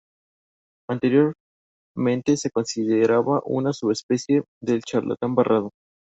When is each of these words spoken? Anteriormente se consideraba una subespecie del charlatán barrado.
Anteriormente 0.89 2.35
se 2.35 2.49
consideraba 2.49 3.39
una 3.45 3.71
subespecie 3.71 4.41
del 4.59 4.81
charlatán 4.81 5.35
barrado. 5.35 5.69